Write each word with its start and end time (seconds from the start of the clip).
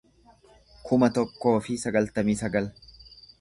kuma 0.87 1.09
tokkoo 1.17 1.53
fi 1.67 1.77
sagaltamii 1.83 2.37
sagal 2.41 2.73